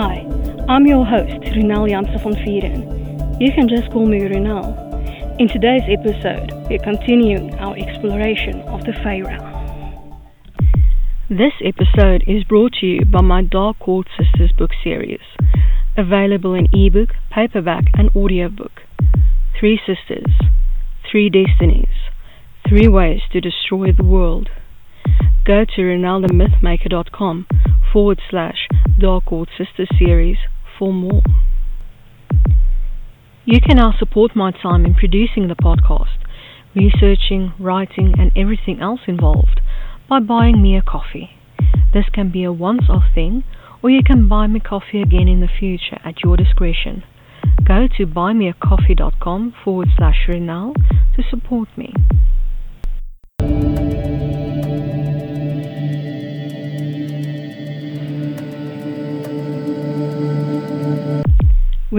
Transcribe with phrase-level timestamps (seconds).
[0.00, 0.24] Hi,
[0.68, 3.40] I'm your host, Ronel Janse van Vuuren.
[3.40, 4.70] You can just call me Ronel.
[5.40, 10.22] In today's episode, we're continuing our exploration of the realm.
[11.28, 15.26] This episode is brought to you by my Dark Court Sisters book series,
[15.96, 18.82] available in ebook, paperback, and audiobook.
[19.58, 20.30] Three sisters,
[21.10, 21.96] three destinies,
[22.68, 24.48] three ways to destroy the world
[25.48, 27.46] go to ronelthemythmaker.com
[27.90, 28.67] forward slash
[28.98, 30.38] Dark Court Sister Series
[30.78, 31.22] for more.
[33.44, 36.18] You can now support my time in producing the podcast,
[36.74, 39.60] researching, writing, and everything else involved
[40.08, 41.30] by buying me a coffee.
[41.94, 43.44] This can be a once off thing,
[43.82, 47.04] or you can buy me coffee again in the future at your discretion.
[47.64, 50.74] Go to buymeacoffee.com forward slash Ronel
[51.16, 51.94] to support me.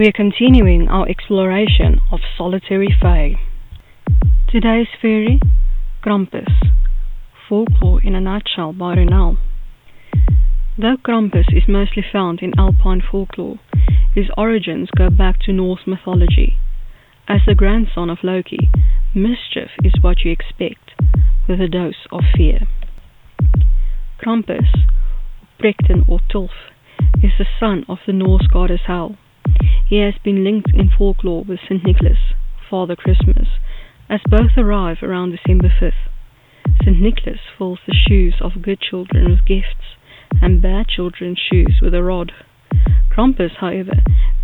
[0.00, 3.34] We are continuing our exploration of solitary fae.
[4.48, 5.38] Today's fairy,
[6.02, 6.48] Krampus,
[7.46, 9.36] folklore in a nutshell by Ronel.
[10.78, 13.58] Though Krampus is mostly found in Alpine folklore,
[14.14, 16.56] his origins go back to Norse mythology.
[17.28, 18.70] As the grandson of Loki,
[19.14, 20.92] mischief is what you expect,
[21.46, 22.60] with a dose of fear.
[24.18, 24.88] Krampus,
[25.58, 26.70] Prekten or Tulf,
[27.22, 29.18] is the son of the Norse goddess Hel.
[29.90, 31.84] He has been linked in folklore with St.
[31.84, 32.18] Nicholas,
[32.70, 33.48] Father Christmas,
[34.08, 36.06] as both arrive around December 5th.
[36.84, 37.00] St.
[37.00, 39.98] Nicholas fills the shoes of good children with gifts,
[40.40, 42.30] and bad children's shoes with a rod.
[43.10, 43.94] Krampus, however,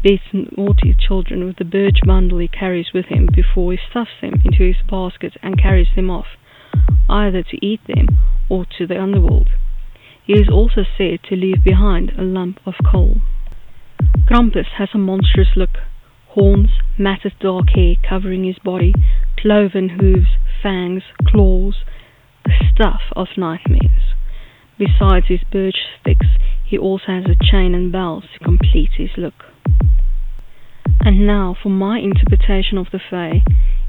[0.02, 4.42] beats naughty children with the birch bundle he carries with him before he stuffs them
[4.44, 6.26] into his basket and carries them off,
[7.08, 8.18] either to eat them
[8.48, 9.50] or to the underworld.
[10.24, 13.18] He is also said to leave behind a lump of coal.
[14.24, 15.78] Krampus has a monstrous look.
[16.28, 18.94] Horns, matted dark hair covering his body,
[19.38, 20.28] cloven hooves,
[20.62, 21.76] fangs, claws,
[22.44, 24.14] the stuff of nightmares.
[24.78, 26.26] Besides his birch sticks,
[26.64, 29.44] he also has a chain and bells to complete his look.
[31.00, 33.42] And now for my interpretation of the Fae,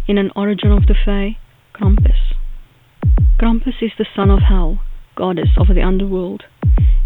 [0.08, 1.38] in an origin of the Fae,
[1.74, 2.34] Krampus.
[3.40, 4.80] Krampus is the son of Hel,
[5.16, 6.44] goddess of the underworld.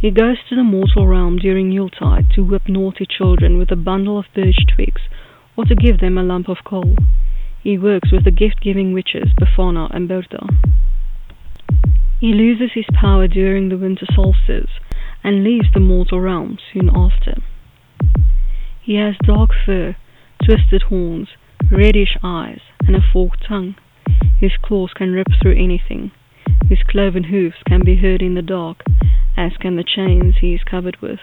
[0.02, 4.18] He goes to the mortal realm during Yuletide to whip naughty children with a bundle
[4.18, 5.04] of birch twigs
[5.56, 6.96] or to give them a lump of coal.
[7.62, 10.48] He works with the gift-giving witches Befana and Berta.
[12.20, 14.72] He loses his power during the winter solstice
[15.24, 17.36] and leaves the mortal realm soon after.
[18.82, 19.96] He has dark fur,
[20.44, 21.28] twisted horns,
[21.72, 23.76] reddish eyes, and a forked tongue.
[24.40, 26.12] His claws can rip through anything.
[26.68, 28.84] His cloven hoofs can be heard in the dark,
[29.38, 31.20] as can the chains he is covered with.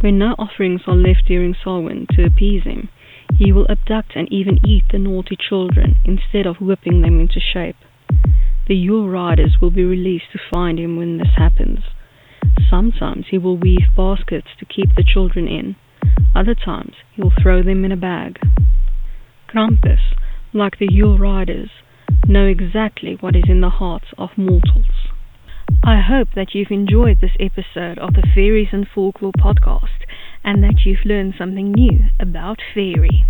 [0.00, 2.88] When no offerings are left during Samhain to appease him,
[3.36, 7.76] he will abduct and even eat the naughty children instead of whipping them into shape.
[8.68, 11.80] The Yule riders will be released to find him when this happens.
[12.70, 15.76] Sometimes he will weave baskets to keep the children in.
[16.34, 18.38] Other times he will throw them in a bag.
[19.48, 20.14] Krampus,
[20.52, 21.70] like the Yule riders,
[22.26, 25.10] know exactly what is in the hearts of mortals.
[25.84, 30.04] I hope that you've enjoyed this episode of the Fairies and Folklore podcast
[30.44, 33.26] and that you've learned something new about fairy.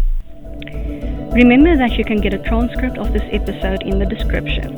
[1.32, 4.76] Remember that you can get a transcript of this episode in the description.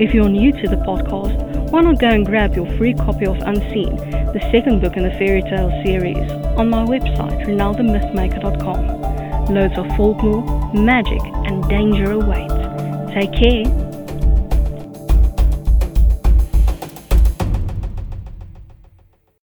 [0.00, 3.36] If you're new to the podcast, why not go and grab your free copy of
[3.38, 9.54] Unseen, the second book in the fairy tale series, on my website, ronelthemythmaker.com.
[9.54, 12.50] Loads of folklore, magic, and danger await.
[13.12, 13.91] Take care